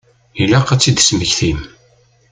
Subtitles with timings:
[0.41, 1.59] Ilaq ad tt-id-tesmektim.